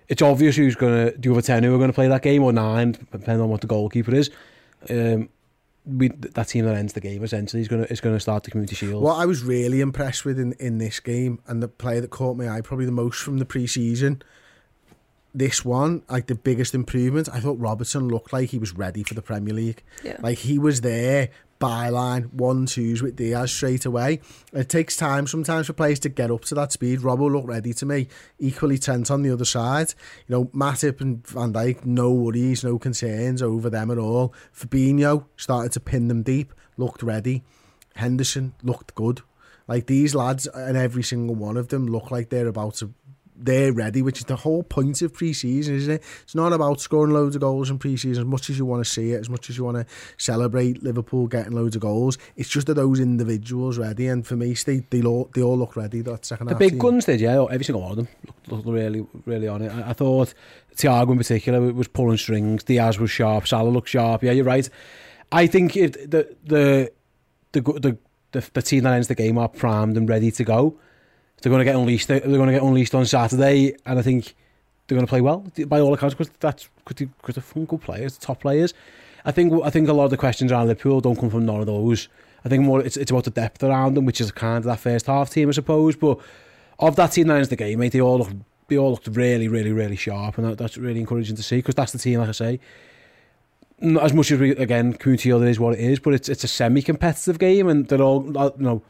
it's 0.07 0.21
obvious 0.21 0.55
who's 0.55 0.75
going 0.75 1.07
to 1.07 1.17
do 1.17 1.31
over 1.31 1.41
ten 1.41 1.63
who 1.63 1.73
are 1.73 1.79
going 1.79 1.89
to 1.89 1.95
play 1.95 2.07
that 2.07 2.21
game 2.21 2.43
or 2.43 2.53
nine, 2.53 2.91
depending 3.11 3.41
on 3.41 3.49
what 3.49 3.61
the 3.61 3.67
goalkeeper 3.67 4.13
is. 4.13 4.29
Um, 4.89 5.29
we, 5.85 6.07
that 6.09 6.47
team 6.47 6.65
that 6.65 6.75
ends 6.75 6.93
the 6.93 7.01
game 7.01 7.23
essentially 7.23 7.61
is 7.61 7.67
going 7.67 7.83
to 7.83 7.91
is 7.91 8.01
going 8.01 8.15
to 8.15 8.19
start 8.19 8.43
the 8.43 8.51
Community 8.51 8.75
Shield. 8.75 9.03
What 9.03 9.15
I 9.19 9.25
was 9.25 9.43
really 9.43 9.81
impressed 9.81 10.25
with 10.25 10.39
in, 10.39 10.53
in 10.53 10.77
this 10.79 10.99
game 10.99 11.39
and 11.47 11.61
the 11.61 11.67
player 11.67 12.01
that 12.01 12.09
caught 12.09 12.37
my 12.37 12.49
eye 12.49 12.61
probably 12.61 12.85
the 12.85 12.91
most 12.91 13.21
from 13.21 13.37
the 13.37 13.45
pre-season, 13.45 14.23
this 15.33 15.63
one 15.63 16.01
like 16.09 16.27
the 16.27 16.35
biggest 16.35 16.73
improvement. 16.73 17.29
I 17.31 17.39
thought 17.39 17.59
Robertson 17.59 18.07
looked 18.07 18.33
like 18.33 18.49
he 18.49 18.57
was 18.57 18.73
ready 18.73 19.03
for 19.03 19.13
the 19.13 19.21
Premier 19.21 19.53
League. 19.53 19.83
Yeah. 20.03 20.17
Like 20.21 20.39
he 20.39 20.57
was 20.57 20.81
there 20.81 21.29
byline, 21.59 22.31
one 22.33 22.65
twos 22.65 23.01
with 23.01 23.15
Diaz 23.15 23.51
straight 23.51 23.85
away. 23.85 24.19
It 24.53 24.69
takes 24.69 24.95
time 24.95 25.27
sometimes 25.27 25.67
for 25.67 25.73
players 25.73 25.99
to 25.99 26.09
get 26.09 26.31
up 26.31 26.45
to 26.45 26.55
that 26.55 26.71
speed. 26.71 26.99
Robbo 26.99 27.31
looked 27.31 27.47
ready 27.47 27.73
to 27.73 27.85
me. 27.85 28.07
Equally 28.39 28.77
Trent 28.77 29.09
on 29.11 29.21
the 29.21 29.31
other 29.31 29.45
side. 29.45 29.93
You 30.27 30.35
know, 30.35 30.45
Matip 30.45 31.01
and 31.01 31.25
Van 31.27 31.53
Dijk, 31.53 31.85
no 31.85 32.11
worries, 32.11 32.63
no 32.63 32.77
concerns 32.77 33.41
over 33.41 33.69
them 33.69 33.91
at 33.91 33.97
all. 33.97 34.33
Fabinho 34.55 35.25
started 35.37 35.71
to 35.73 35.79
pin 35.79 36.07
them 36.07 36.23
deep, 36.23 36.53
looked 36.77 37.03
ready. 37.03 37.43
Henderson 37.95 38.53
looked 38.63 38.95
good. 38.95 39.21
Like 39.67 39.87
these 39.87 40.13
lads 40.13 40.45
and 40.47 40.77
every 40.77 41.03
single 41.03 41.35
one 41.35 41.57
of 41.57 41.69
them 41.69 41.87
look 41.87 42.11
like 42.11 42.29
they're 42.29 42.47
about 42.47 42.75
to 42.75 42.91
they're 43.37 43.73
ready, 43.73 44.01
which 44.01 44.19
is 44.19 44.25
the 44.25 44.35
whole 44.35 44.63
point 44.63 45.01
of 45.01 45.13
pre-season, 45.13 45.75
isn't 45.75 45.93
it? 45.95 46.03
It's 46.23 46.35
not 46.35 46.53
about 46.53 46.79
scoring 46.79 47.13
loads 47.13 47.35
of 47.35 47.41
goals 47.41 47.69
in 47.69 47.77
pre-season 47.77 48.23
as 48.23 48.27
much 48.27 48.49
as 48.49 48.57
you 48.57 48.65
want 48.65 48.83
to 48.83 48.89
see 48.89 49.11
it, 49.11 49.19
as 49.19 49.29
much 49.29 49.49
as 49.49 49.57
you 49.57 49.63
want 49.63 49.77
to 49.77 49.85
celebrate 50.17 50.83
Liverpool 50.83 51.27
getting 51.27 51.53
loads 51.53 51.75
of 51.75 51.81
goals. 51.81 52.17
It's 52.35 52.49
just 52.49 52.67
that 52.67 52.75
those 52.75 52.99
individuals 52.99 53.77
ready, 53.77 54.07
and 54.07 54.25
for 54.25 54.35
me, 54.35 54.53
they 54.65 54.79
they 54.89 55.01
all, 55.03 55.29
they 55.33 55.41
all 55.41 55.57
look 55.57 55.75
ready. 55.75 56.01
That 56.01 56.25
second 56.25 56.47
the 56.47 56.55
big 56.55 56.71
team. 56.71 56.79
guns 56.79 57.05
did, 57.05 57.21
yeah. 57.21 57.45
Every 57.49 57.65
single 57.65 57.81
one 57.81 57.91
of 57.91 57.97
them 57.97 58.07
looked, 58.25 58.51
looked 58.51 58.67
really, 58.67 59.05
really 59.25 59.47
on 59.47 59.61
it. 59.61 59.71
I, 59.71 59.89
I 59.89 59.93
thought 59.93 60.33
Thiago 60.75 61.11
in 61.11 61.17
particular 61.17 61.73
was 61.73 61.87
pulling 61.87 62.17
strings. 62.17 62.63
Diaz 62.63 62.99
was 62.99 63.11
sharp. 63.11 63.47
Salah 63.47 63.69
looked 63.69 63.89
sharp. 63.89 64.23
Yeah, 64.23 64.31
you're 64.31 64.45
right. 64.45 64.69
I 65.31 65.47
think 65.47 65.75
if 65.75 65.93
the 65.93 66.35
the 66.43 66.91
the 67.51 67.61
the 67.61 67.97
the, 68.31 68.49
the 68.53 68.61
team 68.61 68.83
that 68.83 68.93
ends 68.93 69.07
the 69.07 69.15
game 69.15 69.37
are 69.37 69.47
primed 69.47 69.97
and 69.97 70.09
ready 70.09 70.29
to 70.31 70.43
go 70.43 70.77
they're 71.45 71.51
going 71.51 71.63
to 71.63 71.71
get 71.71 71.75
unleashed. 71.75 72.07
They're 72.07 72.21
going 72.21 72.47
to 72.47 72.53
get 72.53 72.63
unleashed 72.63 72.95
on 72.95 73.05
Saturday, 73.05 73.75
and 73.85 73.99
I 73.99 74.01
think 74.01 74.33
they're 74.87 74.95
going 74.95 75.05
to 75.05 75.09
play 75.09 75.21
well 75.21 75.45
by 75.67 75.79
all 75.79 75.93
accounts 75.93 76.15
because 76.15 76.33
that's 76.39 76.69
because 76.83 77.35
they're 77.35 77.65
good 77.65 77.81
players, 77.81 78.17
top 78.17 78.41
players. 78.41 78.73
I 79.25 79.31
think 79.31 79.53
I 79.63 79.69
think 79.69 79.87
a 79.87 79.93
lot 79.93 80.05
of 80.05 80.09
the 80.09 80.17
questions 80.17 80.51
around 80.51 80.67
Liverpool 80.67 81.01
don't 81.01 81.19
come 81.19 81.29
from 81.29 81.45
none 81.45 81.59
of 81.59 81.67
those. 81.67 82.07
I 82.43 82.49
think 82.49 82.63
more 82.63 82.81
it's 82.81 82.97
it's 82.97 83.11
about 83.11 83.25
the 83.25 83.29
depth 83.29 83.63
around 83.63 83.93
them, 83.93 84.05
which 84.05 84.19
is 84.19 84.31
kind 84.31 84.57
of 84.57 84.63
that 84.63 84.79
first 84.79 85.05
half 85.05 85.29
team, 85.29 85.49
I 85.49 85.51
suppose. 85.51 85.95
But 85.95 86.19
of 86.79 86.95
that 86.95 87.11
team 87.11 87.27
that 87.27 87.35
ends 87.35 87.49
the 87.49 87.55
game, 87.55 87.77
mate, 87.77 87.91
they 87.91 88.01
all 88.01 88.17
look 88.17 88.29
they 88.67 88.77
all 88.77 88.89
looked 88.89 89.07
really, 89.07 89.47
really, 89.47 89.71
really 89.71 89.95
sharp, 89.95 90.39
and 90.39 90.47
that, 90.47 90.57
that's 90.57 90.79
really 90.79 90.99
encouraging 90.99 91.35
to 91.35 91.43
see 91.43 91.57
because 91.57 91.75
that's 91.75 91.91
the 91.91 91.99
team, 91.99 92.19
like 92.19 92.29
I 92.29 92.31
say. 92.31 92.59
Not 93.79 94.03
as 94.03 94.13
much 94.13 94.31
as 94.31 94.39
we 94.39 94.51
again, 94.51 94.93
community 94.93 95.31
other 95.31 95.45
is 95.45 95.59
what 95.59 95.73
it 95.73 95.79
is, 95.79 95.99
but 95.99 96.15
it's 96.15 96.27
it's 96.27 96.43
a 96.43 96.47
semi-competitive 96.47 97.37
game, 97.37 97.67
and 97.67 97.87
they're 97.87 98.01
all 98.01 98.35
uh, 98.35 98.49
you 98.57 98.63
know 98.63 98.81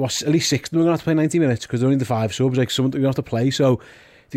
was 0.00 0.22
at 0.22 0.30
least 0.30 0.48
six 0.48 0.68
of 0.68 0.72
them 0.72 0.80
are 0.80 0.84
going 0.84 0.88
to 0.88 0.92
have 0.92 1.00
to 1.00 1.04
play 1.04 1.14
90 1.14 1.38
minutes 1.38 1.66
because 1.66 1.80
they're 1.80 1.88
only 1.88 1.98
the 1.98 2.04
five 2.04 2.34
subs. 2.34 2.58
Like 2.58 2.70
some 2.70 2.90
going 2.90 3.02
to 3.02 3.08
have 3.08 3.14
to 3.16 3.22
play. 3.22 3.50
So 3.50 3.80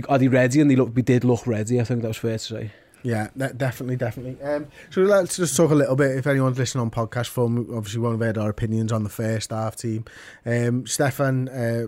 are 0.10 0.18
they 0.18 0.28
ready? 0.28 0.62
And 0.62 0.70
they 0.70 0.76
look, 0.76 0.96
we 0.96 1.02
did 1.02 1.24
look 1.24 1.46
ready. 1.48 1.80
I 1.80 1.84
think 1.84 2.02
that 2.02 2.08
was 2.08 2.18
fair 2.18 2.38
to 2.38 2.40
say. 2.40 2.72
Yeah, 3.04 3.28
definitely, 3.36 3.98
definitely. 3.98 4.42
Um, 4.42 4.68
so 4.90 5.02
let's 5.02 5.36
just 5.36 5.58
talk 5.58 5.72
a 5.72 5.76
little 5.76 5.98
bit. 5.98 6.18
If 6.18 6.26
anyone's 6.26 6.58
listening 6.58 6.84
on 6.84 6.90
podcast 6.90 7.28
form, 7.28 7.68
obviously 7.76 8.00
won't 8.00 8.14
have 8.14 8.26
heard 8.26 8.38
our 8.38 8.50
opinions 8.50 8.94
on 8.94 9.04
the 9.04 9.10
first 9.10 9.52
half 9.52 9.76
team. 9.76 10.06
Um, 10.46 10.88
Stefan 10.88 11.50
uh, 11.50 11.88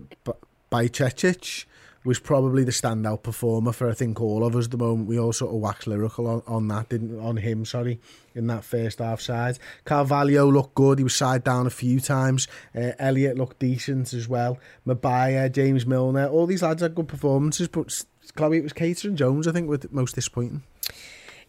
Bajcetic 0.69 1.65
was 2.05 2.19
probably 2.19 2.63
the 2.63 2.71
standout 2.71 3.23
performer 3.23 3.71
for 3.71 3.89
I 3.89 3.93
think 3.93 4.21
all 4.21 4.45
of 4.45 4.55
us. 4.55 4.67
The 4.67 4.77
moment 4.77 5.07
we 5.07 5.19
all 5.19 5.33
sort 5.33 5.53
of 5.53 5.59
waxed 5.59 5.87
lyrical 5.87 6.27
on, 6.27 6.43
on 6.47 6.67
that, 6.69 6.89
didn't 6.89 7.19
on 7.19 7.37
him. 7.37 7.65
Sorry, 7.65 7.99
in 8.33 8.47
that 8.47 8.63
first 8.63 8.99
half 8.99 9.19
side. 9.21 9.57
Carvalho 9.83 10.51
looked 10.51 10.75
good. 10.75 10.99
He 10.99 11.03
was 11.03 11.15
side 11.15 11.43
down 11.43 11.65
a 11.65 11.71
few 11.71 11.99
times. 11.99 12.47
Uh, 12.75 12.91
Elliott 12.99 13.37
looked 13.37 13.59
decent 13.59 14.13
as 14.13 14.27
well. 14.27 14.59
Maguire, 14.85 15.49
James 15.49 15.85
Milner, 15.85 16.27
all 16.27 16.45
these 16.45 16.61
lads 16.61 16.81
had 16.81 16.95
good 16.95 17.07
performances. 17.07 17.67
But 17.67 18.05
Chloe, 18.35 18.59
it 18.59 18.63
was 18.63 18.73
Keita 18.73 19.05
and 19.05 19.17
Jones 19.17 19.47
I 19.47 19.51
think 19.51 19.67
were 19.67 19.79
most 19.91 20.15
disappointing. 20.15 20.63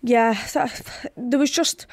Yeah, 0.02 0.34
there 1.16 1.38
was 1.38 1.50
just 1.50 1.86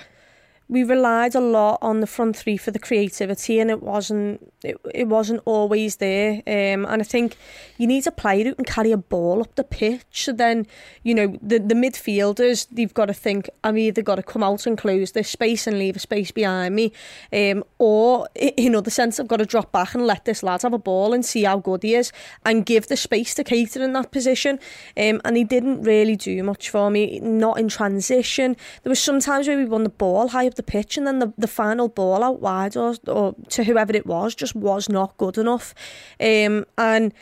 we 0.69 0.83
relied 0.83 1.35
a 1.35 1.39
lot 1.39 1.77
on 1.81 1.99
the 1.99 2.07
front 2.07 2.37
three 2.37 2.57
for 2.57 2.71
the 2.71 2.79
creativity 2.79 3.59
and 3.59 3.69
it 3.69 3.83
wasn't 3.83 4.51
it, 4.63 4.77
it 4.93 5.07
wasn't 5.07 5.41
always 5.45 5.97
there. 5.97 6.35
Um, 6.47 6.85
and 6.85 7.01
I 7.01 7.03
think 7.03 7.35
you 7.77 7.85
need 7.85 8.07
a 8.07 8.11
player 8.11 8.45
who 8.45 8.55
can 8.55 8.65
carry 8.65 8.91
a 8.91 8.97
ball 8.97 9.41
up 9.41 9.55
the 9.55 9.63
pitch. 9.63 10.29
Then 10.31 10.65
you 11.03 11.13
know 11.13 11.37
the, 11.41 11.59
the 11.59 11.75
midfielders 11.75 12.67
they've 12.71 12.93
got 12.93 13.07
to 13.07 13.13
think 13.13 13.49
I'm 13.63 13.77
either 13.77 14.01
got 14.01 14.15
to 14.15 14.23
come 14.23 14.43
out 14.43 14.65
and 14.65 14.77
close 14.77 15.11
this 15.11 15.29
space 15.29 15.67
and 15.67 15.77
leave 15.77 15.95
a 15.95 15.99
space 15.99 16.31
behind 16.31 16.75
me 16.75 16.93
um, 17.31 17.63
or 17.77 18.27
in 18.35 18.75
other 18.75 18.91
sense 18.91 19.19
I've 19.19 19.27
got 19.27 19.37
to 19.37 19.45
drop 19.45 19.71
back 19.71 19.93
and 19.93 20.07
let 20.07 20.25
this 20.25 20.43
lad 20.43 20.61
have 20.61 20.73
a 20.73 20.79
ball 20.79 21.13
and 21.13 21.25
see 21.25 21.43
how 21.43 21.57
good 21.57 21.83
he 21.83 21.95
is 21.95 22.11
and 22.45 22.65
give 22.65 22.87
the 22.87 22.97
space 22.97 23.35
to 23.35 23.43
Keita 23.43 23.77
in 23.77 23.93
that 23.93 24.11
position. 24.11 24.59
Um, 24.95 25.21
and 25.25 25.35
he 25.35 25.43
didn't 25.43 25.83
really 25.83 26.15
do 26.15 26.41
much 26.43 26.69
for 26.69 26.89
me 26.89 27.19
not 27.19 27.59
in 27.59 27.67
transition. 27.67 28.55
There 28.83 28.89
was 28.89 28.99
sometimes 28.99 29.47
where 29.47 29.57
we 29.57 29.65
won 29.65 29.83
the 29.83 29.89
ball 29.89 30.29
high 30.29 30.45
the 30.55 30.63
pitch 30.63 30.97
and 30.97 31.05
then 31.05 31.19
the, 31.19 31.33
the 31.37 31.47
final 31.47 31.87
ball 31.87 32.23
out 32.23 32.41
wide 32.41 32.75
or, 32.77 32.95
or 33.07 33.35
to 33.49 33.63
whoever 33.63 33.95
it 33.95 34.05
was 34.05 34.35
just 34.35 34.55
was 34.55 34.89
not 34.89 35.17
good 35.17 35.37
enough. 35.37 35.73
Um, 36.19 36.65
and, 36.77 37.13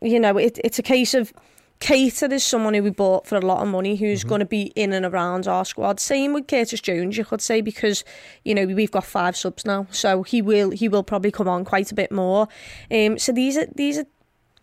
you 0.00 0.20
know, 0.20 0.36
it, 0.36 0.58
it's 0.62 0.78
a 0.78 0.82
case 0.82 1.14
of 1.14 1.32
Keita 1.80 2.32
is 2.32 2.42
someone 2.42 2.74
who 2.74 2.82
we 2.82 2.90
bought 2.90 3.26
for 3.26 3.36
a 3.36 3.40
lot 3.40 3.62
of 3.62 3.68
money 3.68 3.94
who's 3.94 4.20
mm-hmm. 4.20 4.28
going 4.28 4.38
to 4.40 4.46
be 4.46 4.72
in 4.74 4.92
and 4.92 5.06
around 5.06 5.46
our 5.46 5.64
squad. 5.64 6.00
Same 6.00 6.32
with 6.32 6.48
Curtis 6.48 6.80
Jones, 6.80 7.16
you 7.16 7.24
could 7.24 7.40
say, 7.40 7.60
because 7.60 8.04
you 8.44 8.54
know 8.54 8.66
we've 8.66 8.90
got 8.90 9.04
five 9.04 9.36
subs 9.36 9.64
now, 9.64 9.86
so 9.90 10.22
he 10.24 10.42
will 10.42 10.70
he 10.70 10.88
will 10.88 11.04
probably 11.04 11.30
come 11.30 11.48
on 11.48 11.64
quite 11.64 11.92
a 11.92 11.94
bit 11.94 12.10
more. 12.10 12.48
Um, 12.90 13.16
so 13.18 13.30
these 13.32 13.56
are 13.56 13.66
these 13.76 13.98
are 13.98 14.06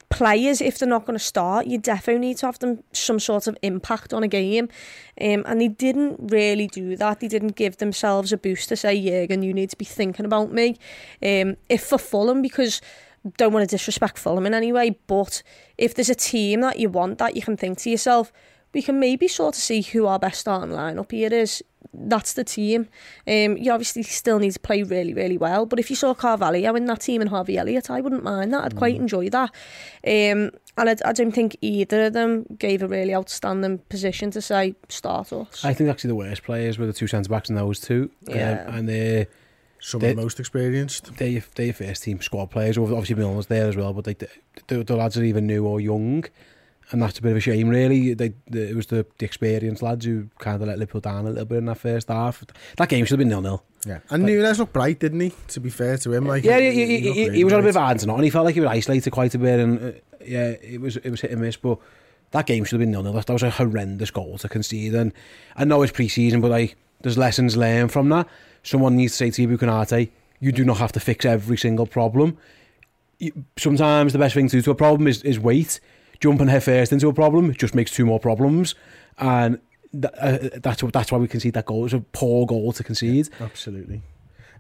players, 0.10 0.62
if 0.62 0.78
they're 0.78 0.90
not 0.90 1.06
going 1.06 1.18
to 1.18 1.24
start, 1.24 1.68
you 1.68 1.78
definitely 1.78 2.28
need 2.28 2.38
to 2.38 2.46
have 2.46 2.60
them 2.60 2.84
some 2.92 3.20
sort 3.20 3.48
of 3.48 3.58
impact 3.62 4.14
on 4.14 4.24
a 4.24 4.28
game. 4.28 4.70
Um, 5.20 5.44
and 5.46 5.60
they 5.60 5.68
didn't 5.68 6.18
really 6.20 6.68
do 6.68 6.96
that. 6.96 7.20
They 7.20 7.28
didn't 7.28 7.56
give 7.56 7.78
themselves 7.78 8.32
a 8.32 8.38
boost 8.38 8.70
to 8.70 8.76
say, 8.76 9.02
Jurgen, 9.02 9.44
you 9.44 9.54
need 9.54 9.70
to 9.72 9.78
be 9.78 9.86
thinking 9.86 10.26
about 10.26 10.52
me. 10.52 10.78
Um, 11.24 11.58
if 11.70 11.84
for 11.84 11.98
Fulham, 11.98 12.42
because 12.42 12.82
don't 13.38 13.54
want 13.54 13.68
to 13.68 13.76
disrespect 13.76 14.18
Fulham 14.18 14.46
in 14.46 14.54
any 14.54 14.72
way, 14.72 14.98
but 15.08 15.42
if 15.78 15.96
there's 15.96 16.10
a 16.10 16.16
team 16.16 16.62
that 16.62 16.80
you 16.80 16.90
want 16.90 17.18
that 17.18 17.36
you 17.36 17.42
can 17.42 17.58
think 17.58 17.80
to 17.80 17.90
yourself, 17.90 18.32
we 18.76 18.82
can 18.82 19.00
maybe 19.00 19.28
sort 19.30 19.56
of 19.56 19.62
see 19.62 19.82
who 19.82 20.06
our 20.06 20.20
best 20.20 20.42
starting 20.42 20.76
lineup 20.76 21.10
here 21.10 21.34
is 21.34 21.64
that's 21.94 22.34
the 22.34 22.44
team. 22.44 22.90
Um, 23.26 23.56
you 23.56 23.72
obviously 23.72 24.04
still 24.04 24.38
need 24.38 24.52
to 24.52 24.60
play 24.60 24.84
really, 24.84 25.14
really 25.14 25.38
well. 25.38 25.66
But 25.66 25.80
if 25.80 25.90
you 25.90 25.96
saw 25.96 26.14
Carvalho 26.14 26.76
in 26.76 26.86
that 26.88 27.00
team 27.00 27.22
and 27.22 27.30
Harvey 27.30 27.58
Elliott, 27.58 27.90
I 27.90 28.02
wouldn't 28.02 28.26
mind 28.26 28.54
that. 28.54 28.66
I'd 28.66 28.76
mm. 28.76 28.78
quite 28.78 28.98
enjoy 28.98 29.30
that. 29.30 29.50
Um, 30.06 30.52
and 30.78 30.90
I, 30.90 30.96
I 31.06 31.14
don't 31.14 31.32
think 31.32 31.56
either 31.62 32.08
of 32.08 32.14
them 32.14 32.46
gave 32.60 32.84
a 32.84 32.88
really 32.88 33.16
outstanding 33.16 33.78
position 33.88 34.30
to 34.32 34.42
say 34.42 34.76
start 34.90 35.32
us. 35.32 35.64
I 35.64 35.74
think 35.74 35.90
actually 35.90 36.10
the 36.10 36.16
worst 36.16 36.44
players 36.44 36.78
were 36.78 36.86
the 36.86 36.92
two 36.92 37.08
centre 37.08 37.30
backs 37.30 37.48
and 37.48 37.58
those 37.58 37.80
two. 37.80 38.12
Um, 38.28 38.36
yeah. 38.36 38.66
Um, 38.68 38.76
and 38.76 38.90
they 38.90 39.28
some 39.80 40.02
they, 40.02 40.10
of 40.10 40.18
the 40.18 40.22
most 40.22 40.42
experienced. 40.42 41.16
They 41.16 41.42
they 41.56 41.72
first 41.72 42.04
team 42.04 42.20
squad 42.20 42.52
players. 42.52 42.78
Obviously 42.78 43.16
Milner's 43.16 43.48
there 43.48 43.70
as 43.70 43.78
well, 43.78 43.94
but 43.94 44.04
they 44.04 44.16
the, 44.68 44.84
the 44.84 44.96
lads 44.98 45.18
are 45.18 45.24
even 45.24 45.48
new 45.48 45.66
or 45.66 45.80
young 45.80 46.26
and 46.92 47.02
that's 47.02 47.20
a 47.20 47.22
bit 47.22 47.32
of 47.32 47.38
a 47.38 47.42
shame, 47.42 47.70
really. 47.70 48.14
They, 48.14 48.34
they, 48.48 48.70
it 48.70 48.76
was 48.76 48.88
the, 48.88 49.06
the 49.18 49.26
experienced 49.26 49.82
lads 49.82 50.06
who 50.06 50.30
kind 50.40 50.62
of 50.62 50.68
let 50.68 50.78
Liverpool 50.78 51.02
down 51.02 51.26
a 51.26 51.30
little 51.30 51.46
bit 51.46 51.60
in 51.60 51.66
that 51.66 51.78
first 51.78 52.10
half. 52.10 52.44
That 52.78 52.90
game 52.90 53.06
should 53.06 53.20
have 53.20 53.20
been 53.20 53.30
nil-nil. 53.30 53.64
Yeah, 53.86 54.00
and 54.10 54.24
but, 54.24 54.30
Nunez 54.30 54.60
looked 54.60 54.74
bright, 54.74 55.00
didn't 55.00 55.20
he? 55.20 55.34
To 55.50 55.60
be 55.60 55.70
fair 55.70 55.98
to 55.98 56.14
him, 56.14 56.26
like 56.26 56.44
yeah, 56.44 56.60
he, 56.60 56.72
he, 56.72 56.86
he, 56.86 57.12
he, 57.12 57.30
he 57.30 57.44
was 57.44 57.54
on 57.54 57.60
a 57.60 57.64
bit 57.64 57.76
of 57.76 57.82
hands 57.82 58.04
on, 58.04 58.16
and 58.16 58.24
he 58.24 58.30
felt 58.30 58.46
like 58.46 58.56
he 58.56 58.62
was 58.62 58.70
isolated 58.70 59.12
quite 59.12 59.36
a 59.36 59.38
bit, 59.38 59.60
and 59.60 59.80
uh, 59.80 59.92
yeah, 60.26 60.50
it 60.50 60.82
was 60.82 60.98
it 60.98 61.10
was 61.10 61.22
hit 61.22 61.32
and 61.32 61.42
miss. 61.42 61.56
But 61.56 61.78
that 62.32 62.48
game 62.48 62.64
should 62.64 62.80
have 62.80 62.80
been 62.80 62.92
nil-nil. 62.92 63.14
That 63.14 63.30
was 63.30 63.44
a 63.44 63.52
horrendous 63.52 64.10
goal 64.10 64.40
to 64.40 64.50
concede, 64.50 64.96
and 64.96 65.14
I 65.56 65.66
know 65.66 65.84
it's 65.84 65.92
pre-season, 65.92 66.42
but 66.42 66.50
like 66.50 66.76
there's 67.02 67.18
lessons 67.18 67.56
learned 67.56 67.92
from 67.92 68.10
that. 68.10 68.28
Someone 68.64 68.96
needs 68.96 69.14
to 69.14 69.18
say 69.18 69.30
to 69.30 69.48
Ibou 69.48 69.60
Konate, 69.60 70.10
you 70.40 70.52
do 70.52 70.66
not 70.66 70.78
have 70.78 70.92
to 70.94 71.00
fix 71.00 71.24
every 71.24 71.58
single 71.58 71.86
problem. 71.86 72.38
sometimes 73.58 74.14
the 74.14 74.20
best 74.20 74.34
thing 74.34 74.48
to 74.50 74.58
do 74.58 74.62
to 74.64 74.72
a 74.72 74.76
problem 74.76 75.08
is, 75.08 75.22
is 75.24 75.40
wait 75.40 75.80
jumping 76.20 76.48
headfirst 76.48 76.92
into 76.92 77.08
a 77.08 77.14
problem 77.14 77.54
just 77.54 77.76
makes 77.76 77.92
two 77.92 78.06
more 78.06 78.20
problems, 78.20 78.76
and 79.18 79.60
th- 79.92 80.14
uh, 80.20 80.38
that's 80.62 80.82
that's 80.82 81.12
why 81.12 81.18
we 81.18 81.28
concede 81.28 81.54
that 81.54 81.66
goal. 81.66 81.86
It's 81.86 81.94
a 81.94 82.00
poor 82.00 82.46
goal 82.46 82.74
to 82.74 82.84
concede. 82.84 83.30
Absolutely. 83.40 84.02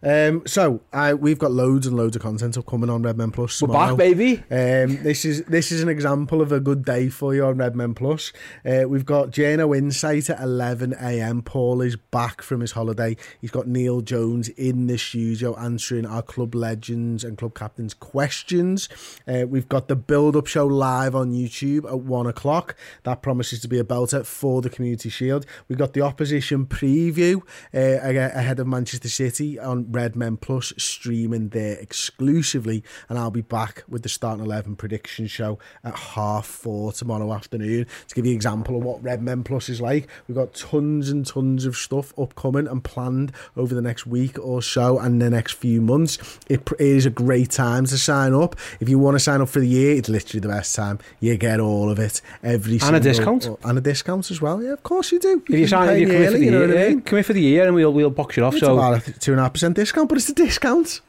Um, 0.03 0.43
so 0.45 0.81
I, 0.93 1.13
we've 1.13 1.39
got 1.39 1.51
loads 1.51 1.87
and 1.87 1.95
loads 1.95 2.15
of 2.15 2.21
content 2.21 2.57
coming 2.67 2.89
on 2.89 3.03
Redmen 3.03 3.31
Plus. 3.31 3.61
We're 3.61 3.69
back, 3.69 3.97
baby. 3.97 4.37
Um, 4.51 5.01
this 5.03 5.25
is 5.25 5.43
this 5.43 5.71
is 5.71 5.81
an 5.81 5.89
example 5.89 6.41
of 6.41 6.51
a 6.51 6.59
good 6.59 6.85
day 6.85 7.09
for 7.09 7.33
you 7.33 7.45
on 7.45 7.57
Redmen 7.57 7.95
Plus. 7.95 8.31
Uh, 8.65 8.83
we've 8.87 9.05
got 9.05 9.31
JNO 9.31 9.75
Insight 9.77 10.29
at 10.29 10.39
11 10.39 10.95
a.m. 10.99 11.41
Paul 11.41 11.81
is 11.81 11.95
back 11.95 12.41
from 12.41 12.61
his 12.61 12.73
holiday. 12.73 13.17
He's 13.41 13.51
got 13.51 13.67
Neil 13.67 14.01
Jones 14.01 14.49
in 14.49 14.87
the 14.87 14.97
studio 14.97 15.57
answering 15.57 16.05
our 16.05 16.21
club 16.21 16.55
legends 16.55 17.23
and 17.23 17.37
club 17.37 17.55
captains 17.55 17.93
questions. 17.93 18.89
Uh, 19.27 19.45
we've 19.47 19.69
got 19.69 19.87
the 19.87 19.95
build 19.95 20.35
up 20.35 20.47
show 20.47 20.67
live 20.67 21.15
on 21.15 21.31
YouTube 21.31 21.85
at 21.85 21.99
one 21.99 22.27
o'clock. 22.27 22.75
That 23.03 23.21
promises 23.21 23.59
to 23.61 23.67
be 23.67 23.79
a 23.79 23.83
belter 23.83 24.25
for 24.25 24.61
the 24.61 24.69
Community 24.69 25.09
Shield. 25.09 25.45
We've 25.67 25.77
got 25.77 25.93
the 25.93 26.01
opposition 26.01 26.65
preview 26.65 27.41
uh, 27.73 27.99
ahead 28.37 28.59
of 28.59 28.67
Manchester 28.67 29.09
City 29.09 29.59
on 29.59 29.85
Redmen 29.95 30.37
Plus 30.37 30.73
streaming 30.77 31.49
there 31.49 31.77
exclusively. 31.79 32.83
And 33.09 33.17
I'll 33.17 33.31
be 33.31 33.41
back 33.41 33.83
with 33.87 34.03
the 34.03 34.09
Starting 34.09 34.43
11 34.45 34.75
prediction 34.75 35.27
show 35.27 35.57
at 35.83 35.95
half 35.95 36.45
four 36.45 36.91
tomorrow 36.91 37.33
afternoon 37.33 37.85
to 38.07 38.15
give 38.15 38.25
you 38.25 38.31
an 38.31 38.35
example 38.35 38.75
of 38.77 38.83
what 38.83 39.03
Redmen 39.03 39.43
Plus 39.43 39.69
is 39.69 39.81
like. 39.81 40.07
We've 40.27 40.35
got 40.35 40.53
tons 40.53 41.09
and 41.09 41.25
tons 41.25 41.65
of 41.65 41.75
stuff 41.75 42.13
upcoming 42.17 42.67
and 42.67 42.83
planned 42.83 43.31
over 43.57 43.73
the 43.73 43.81
next 43.81 44.05
week 44.05 44.37
or 44.39 44.61
so 44.61 44.99
and 44.99 45.21
the 45.21 45.29
next 45.29 45.53
few 45.53 45.81
months. 45.81 46.17
It 46.47 46.67
is 46.79 47.05
a 47.05 47.09
great 47.09 47.51
time 47.51 47.85
to 47.87 47.97
sign 47.97 48.33
up. 48.33 48.55
If 48.79 48.89
you 48.89 48.99
want 48.99 49.15
to 49.15 49.19
sign 49.19 49.41
up 49.41 49.49
for 49.49 49.59
the 49.59 49.67
year, 49.67 49.95
it's 49.95 50.09
literally 50.09 50.39
the 50.41 50.47
best 50.49 50.75
time. 50.75 50.99
You 51.19 51.37
get 51.37 51.59
all 51.59 51.89
of 51.89 51.99
it 51.99 52.21
every 52.43 52.79
And 52.81 52.95
a 52.95 52.99
discount. 52.99 53.47
and 53.63 53.77
a 53.77 53.81
discount 53.81 54.29
as 54.31 54.41
well. 54.41 54.61
Yeah, 54.61 54.73
of 54.73 54.83
course 54.83 55.11
you 55.11 55.19
do. 55.19 55.41
If 55.49 55.59
you 55.59 55.67
sign, 55.67 55.89
up, 55.89 55.97
you 55.97 56.07
come 56.07 56.15
in 56.17 56.25
for 56.31 56.37
the 56.37 56.45
you 56.45 56.51
know 56.51 56.59
year, 56.59 56.67
what 56.67 56.77
I 56.77 56.87
mean? 56.89 57.01
come 57.01 57.17
in 57.17 57.23
for 57.23 57.33
the 57.33 57.41
year, 57.41 57.65
and 57.65 57.75
we'll 57.75 57.93
we'll 57.93 58.09
box 58.09 58.37
it 58.37 58.43
off. 58.43 58.53
It's 58.53 58.61
so 58.61 58.73
about 58.77 59.03
two 59.19 59.31
and 59.31 59.39
a 59.39 59.43
half 59.43 59.53
percent 59.53 59.74
discount, 59.75 60.09
but 60.09 60.17
it's 60.17 60.29
a 60.29 60.33
discount. 60.33 61.01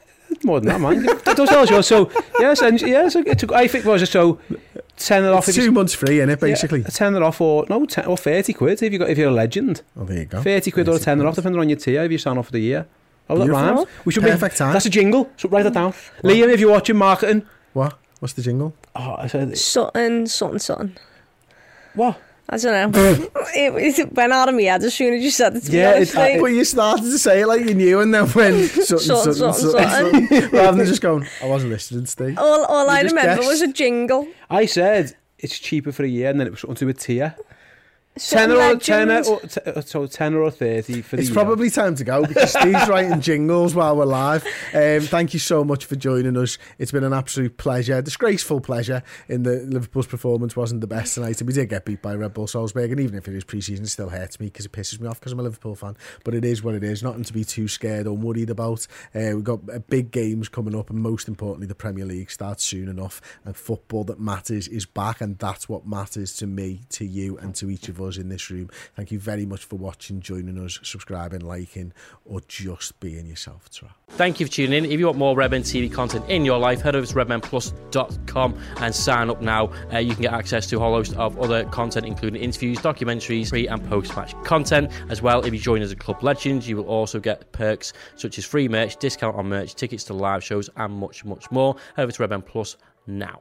More 0.44 0.60
than 0.60 0.68
that, 0.68 0.80
man. 0.80 1.04
Don't 1.36 1.46
tell 1.46 1.66
you. 1.66 1.82
So, 1.82 2.10
yes, 2.40 2.60
and 2.60 2.80
yes, 2.80 3.14
it 3.14 3.38
took, 3.38 3.52
I 3.52 3.68
think 3.68 3.86
it 3.86 3.88
was 3.88 4.10
so 4.10 4.40
10 4.96 5.24
off. 5.26 5.48
It's 5.48 5.56
if 5.56 5.64
two 5.64 5.72
months 5.72 5.94
free, 5.94 6.18
innit, 6.18 6.40
basically? 6.40 6.80
Yeah, 6.80 6.88
a 6.88 6.90
tenner 6.90 7.22
off 7.22 7.40
or, 7.40 7.64
no, 7.70 7.86
10, 7.86 8.06
or 8.06 8.16
30 8.16 8.52
quid 8.52 8.82
if, 8.82 8.92
you 8.92 8.98
got, 8.98 9.08
if 9.08 9.18
you're 9.18 9.28
a 9.28 9.32
legend. 9.32 9.82
Oh, 9.96 10.04
there 10.04 10.18
you 10.18 10.24
go. 10.24 10.42
30 10.42 10.70
quid 10.70 10.86
30 10.86 10.96
or 10.96 11.00
a 11.00 11.02
tenner 11.02 11.26
off, 11.26 11.36
depending 11.36 11.60
on 11.60 11.68
your 11.68 11.78
tier, 11.78 12.02
if 12.02 12.10
you 12.10 12.18
sign 12.18 12.38
off 12.38 12.46
for 12.46 12.52
the 12.52 12.60
year. 12.60 12.86
Oh, 13.30 13.38
that 13.38 13.48
rhymes. 13.48 13.86
We 14.04 14.12
should 14.12 14.22
Perfect 14.22 14.42
make, 14.42 14.54
time. 14.54 14.72
That's 14.72 14.86
a 14.86 14.90
jingle, 14.90 15.30
so 15.36 15.48
write 15.48 15.62
that 15.62 15.74
down. 15.74 15.92
What? 16.20 16.34
Liam, 16.34 16.52
if 16.52 16.60
you're 16.60 16.70
watching 16.70 16.96
marketing. 16.96 17.46
What? 17.72 17.96
What's 18.18 18.34
the 18.34 18.42
jingle? 18.42 18.74
Oh, 18.94 19.16
I 19.18 19.28
said... 19.28 19.56
Sutton, 19.56 20.26
Sutton, 20.26 20.58
Sutton. 20.58 20.96
What? 21.94 22.20
I 22.48 22.58
don't 22.58 22.92
know. 22.92 23.00
it, 23.54 23.98
it 23.98 24.12
went 24.12 24.32
out 24.32 24.48
of 24.48 24.54
me 24.54 24.64
head 24.64 24.82
as 24.84 24.94
soon 24.94 25.14
as 25.14 25.22
you 25.22 25.30
said 25.30 25.56
it. 25.56 25.64
To 25.64 25.72
yeah, 25.72 25.98
it, 25.98 26.14
like, 26.14 26.40
but 26.40 26.46
you 26.46 26.64
started 26.64 27.02
to 27.02 27.18
say 27.18 27.40
it 27.40 27.46
like 27.46 27.66
you 27.66 27.74
knew, 27.74 28.00
and 28.00 28.14
then 28.14 28.28
when 28.28 28.64
something, 28.68 28.98
something, 28.98 29.52
something, 29.52 30.50
rather 30.52 30.76
than 30.76 30.86
just 30.86 31.02
going, 31.02 31.26
I 31.42 31.46
wasn't 31.46 31.72
listening, 31.72 32.06
Steve. 32.06 32.38
All, 32.38 32.64
all 32.66 32.84
you 32.84 32.90
I 32.90 33.00
remember 33.00 33.36
guessed. 33.36 33.48
was 33.48 33.62
a 33.62 33.72
jingle. 33.72 34.28
I 34.48 34.66
said 34.66 35.16
it's 35.38 35.58
cheaper 35.58 35.90
for 35.90 36.04
a 36.04 36.08
year, 36.08 36.30
and 36.30 36.38
then 36.38 36.46
it 36.46 36.50
was 36.50 36.62
onto 36.64 36.88
a 36.88 36.94
tier. 36.94 37.34
Something 38.18 38.48
Tenner 38.48 38.54
or 38.54 38.72
legend. 38.74 38.82
tenner 38.82 39.22
or 39.26 39.40
t- 39.40 39.60
uh, 39.66 39.80
so 39.82 40.06
tenner 40.06 40.40
or 40.40 40.50
thirty 40.50 41.02
for 41.02 41.16
the 41.16 41.20
It's 41.22 41.30
year. 41.30 41.34
probably 41.34 41.68
time 41.68 41.94
to 41.96 42.04
go 42.04 42.24
because 42.26 42.50
Steve's 42.58 42.88
writing 42.88 43.20
jingles 43.20 43.74
while 43.74 43.94
we're 43.94 44.06
live. 44.06 44.42
Um, 44.72 45.00
thank 45.02 45.34
you 45.34 45.38
so 45.38 45.62
much 45.64 45.84
for 45.84 45.96
joining 45.96 46.34
us. 46.38 46.56
It's 46.78 46.92
been 46.92 47.04
an 47.04 47.12
absolute 47.12 47.58
pleasure, 47.58 48.00
disgraceful 48.00 48.60
pleasure. 48.62 49.02
In 49.28 49.42
the 49.42 49.56
Liverpool's 49.68 50.06
performance 50.06 50.56
wasn't 50.56 50.80
the 50.80 50.86
best 50.86 51.14
tonight, 51.14 51.38
and 51.42 51.46
we 51.46 51.52
did 51.52 51.68
get 51.68 51.84
beat 51.84 52.00
by 52.00 52.14
Red 52.14 52.32
Bull 52.32 52.46
Salzburg. 52.46 52.90
And 52.90 53.00
even 53.00 53.18
if 53.18 53.28
it 53.28 53.34
is 53.34 53.44
pre-season, 53.44 53.84
it 53.84 53.88
still 53.88 54.08
hurts 54.08 54.40
me 54.40 54.46
because 54.46 54.64
it 54.64 54.72
pisses 54.72 54.98
me 54.98 55.08
off 55.08 55.20
because 55.20 55.32
I'm 55.32 55.40
a 55.40 55.42
Liverpool 55.42 55.74
fan. 55.74 55.94
But 56.24 56.34
it 56.34 56.44
is 56.44 56.62
what 56.62 56.74
it 56.74 56.82
is. 56.82 57.02
Nothing 57.02 57.24
to 57.24 57.32
be 57.34 57.44
too 57.44 57.68
scared 57.68 58.06
or 58.06 58.16
worried 58.16 58.48
about. 58.48 58.86
Uh, 59.14 59.32
we've 59.34 59.44
got 59.44 59.60
uh, 59.70 59.80
big 59.90 60.10
games 60.10 60.48
coming 60.48 60.74
up, 60.74 60.88
and 60.88 60.98
most 61.00 61.28
importantly, 61.28 61.66
the 61.66 61.74
Premier 61.74 62.06
League 62.06 62.30
starts 62.30 62.64
soon 62.64 62.88
enough. 62.88 63.20
And 63.44 63.54
football 63.54 64.04
that 64.04 64.18
matters 64.18 64.68
is 64.68 64.86
back, 64.86 65.20
and 65.20 65.38
that's 65.38 65.68
what 65.68 65.86
matters 65.86 66.34
to 66.38 66.46
me, 66.46 66.80
to 66.90 67.04
you, 67.04 67.36
and 67.36 67.54
to 67.56 67.68
each 67.68 67.90
of 67.90 68.00
us 68.00 68.05
in 68.14 68.28
this 68.28 68.50
room. 68.50 68.70
Thank 68.94 69.10
you 69.10 69.18
very 69.18 69.44
much 69.44 69.64
for 69.64 69.76
watching, 69.76 70.20
joining 70.20 70.58
us, 70.64 70.78
subscribing, 70.82 71.40
liking, 71.40 71.92
or 72.24 72.40
just 72.46 72.98
being 73.00 73.26
yourself. 73.26 73.68
Ta-ra. 73.70 73.92
Thank 74.10 74.38
you 74.38 74.46
for 74.46 74.52
tuning 74.52 74.84
in. 74.84 74.90
If 74.90 75.00
you 75.00 75.06
want 75.06 75.18
more 75.18 75.36
Redmen 75.36 75.62
TV 75.62 75.92
content 75.92 76.24
in 76.28 76.44
your 76.44 76.58
life, 76.58 76.80
head 76.80 76.94
over 76.94 77.06
to 77.06 77.14
redmenplus.com 77.14 78.58
and 78.78 78.94
sign 78.94 79.28
up 79.30 79.42
now. 79.42 79.72
Uh, 79.92 79.98
you 79.98 80.12
can 80.12 80.22
get 80.22 80.32
access 80.32 80.66
to 80.68 80.76
a 80.76 80.78
whole 80.78 80.94
host 80.94 81.14
of 81.14 81.38
other 81.40 81.64
content, 81.64 82.06
including 82.06 82.40
interviews, 82.40 82.78
documentaries, 82.78 83.50
pre 83.56 83.66
and 83.66 83.84
post 83.88 84.14
match 84.16 84.34
content. 84.44 84.92
As 85.08 85.22
well, 85.22 85.44
if 85.44 85.52
you 85.52 85.58
join 85.58 85.82
as 85.82 85.90
a 85.90 85.96
Club 85.96 86.22
Legends, 86.22 86.68
you 86.68 86.76
will 86.76 86.88
also 86.88 87.18
get 87.18 87.50
perks 87.52 87.92
such 88.14 88.38
as 88.38 88.44
free 88.44 88.68
merch, 88.68 88.96
discount 88.96 89.36
on 89.36 89.48
merch, 89.48 89.74
tickets 89.74 90.04
to 90.04 90.14
live 90.14 90.44
shows, 90.44 90.70
and 90.76 90.92
much, 90.92 91.24
much 91.24 91.50
more. 91.50 91.76
Head 91.96 92.04
over 92.04 92.12
to 92.12 92.22
Redmen 92.22 92.42
Plus 92.42 92.76
now. 93.06 93.40